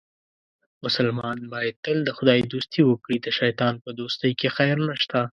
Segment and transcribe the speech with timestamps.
[0.85, 5.19] مسلمان باید تل د خدای دوستي وکړي، د شیطان په دوستۍ کې خیر نشته.